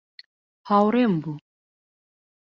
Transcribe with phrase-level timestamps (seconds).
[0.69, 1.35] هاوڕێم بوو.